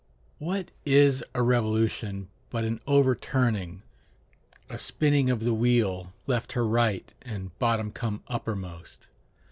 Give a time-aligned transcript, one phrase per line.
[0.49, 3.83] ]What is a revolution but an overturning,
[4.67, 9.05] a spinning of the wheel, left to right, and bottom come uppermost?